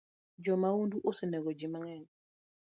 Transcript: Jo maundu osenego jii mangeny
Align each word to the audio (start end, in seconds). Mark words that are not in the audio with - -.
Jo 0.43 0.53
maundu 0.61 0.97
osenego 1.09 1.49
jii 1.59 1.71
mangeny 1.73 2.07